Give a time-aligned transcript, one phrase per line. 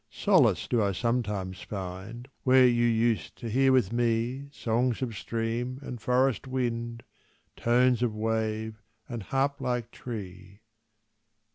[0.09, 5.77] Solace do I sometimes find Where you used to hear with me Songs of stream
[5.83, 7.03] and forest wind,
[7.55, 10.61] Tones of wave and harp like tree.